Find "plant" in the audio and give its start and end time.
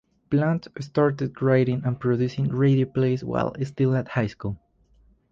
0.31-0.67